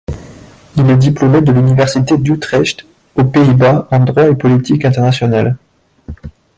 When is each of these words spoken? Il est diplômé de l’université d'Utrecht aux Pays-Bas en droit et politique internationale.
Il 0.77 0.89
est 0.89 0.97
diplômé 0.97 1.43
de 1.43 1.51
l’université 1.51 2.17
d'Utrecht 2.17 2.87
aux 3.13 3.23
Pays-Bas 3.23 3.87
en 3.91 3.99
droit 3.99 4.27
et 4.27 4.33
politique 4.35 4.83
internationale. 4.83 5.57